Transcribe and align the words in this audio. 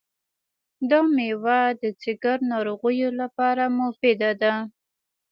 دا 0.89 0.99
مېوه 1.15 1.59
د 1.81 1.83
ځیګر 2.01 2.37
ناروغیو 2.51 3.09
لپاره 3.21 3.63
مفیده 3.79 4.31
ده. 4.41 4.53